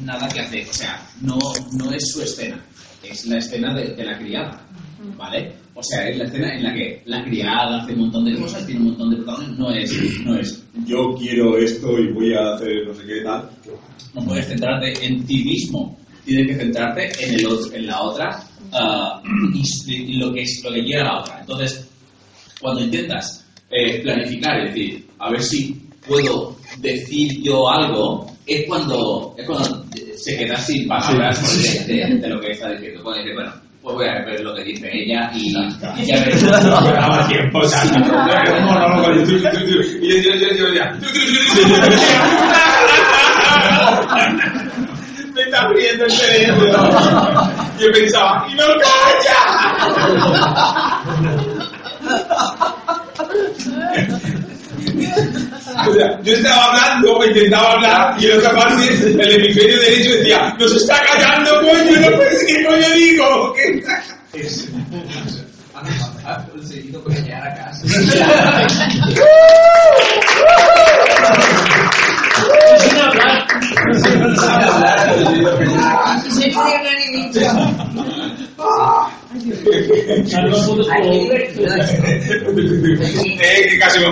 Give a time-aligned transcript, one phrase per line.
[0.00, 0.68] nada que hacer.
[0.68, 1.38] O sea, no,
[1.72, 2.64] no es su escena,
[3.02, 4.66] es la escena de, de la criada.
[5.16, 5.52] ¿Vale?
[5.74, 8.64] O sea, es la escena en la que la criada hace un montón de cosas,
[8.66, 9.58] tiene un montón de protagonistas.
[9.58, 10.64] No es, no es.
[10.86, 13.50] Yo quiero esto y voy a hacer no sé qué tal.
[14.14, 15.98] No puedes centrarte en ti mismo.
[16.24, 19.22] Tienes que centrarte en, el otro, en la otra ah,
[19.54, 21.40] y, y lo que es lo que quiere la otra.
[21.40, 21.88] Entonces,
[22.60, 29.34] cuando intentas eh, planificar y decir, a ver si puedo decir yo algo, es cuando,
[29.38, 29.84] es cuando
[30.16, 33.02] se queda sin palabras de, de- de lo que está diciendo.
[33.02, 36.36] Cuando dice, bueno, pues voy a ver lo que dice ella y, y ya veré.
[36.40, 39.38] Daba tiempo, o sea, un monólogo, y yo,
[40.20, 40.86] yo, yo, yo, ya.
[45.34, 46.72] Me está abriendo el cerebro.
[47.80, 49.38] Yo pensaba, ¡y no calla!
[55.88, 60.10] O sea, yo estaba hablando, o intentaba hablar, y en otra parte, el hemisferio derecho
[60.16, 62.00] decía, ¡nos está callando, coño!
[62.00, 63.52] ¡No sé qué coño digo!
[63.54, 63.82] ¿Qué?
[66.52, 67.82] Conseguido que llegar a casa.
[72.78, 73.46] Sin hablar.
[76.30, 77.40] Se fue una niñita.
[80.28, 82.02] Salva fotos Ay, qué como- divertido esto.
[82.06, 84.06] Eh, que casi me-